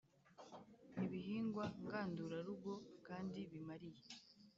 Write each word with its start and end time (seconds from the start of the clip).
ibihingwa 1.05 1.65
ngandurarugo 1.83 2.73
kandi 3.07 3.39
bimariye 3.51 4.01